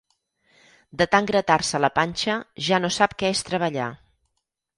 [1.01, 3.93] De tant gratar-se la panxa, ja no sap què és treballar.